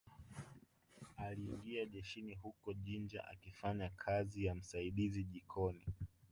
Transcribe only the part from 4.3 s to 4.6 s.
ya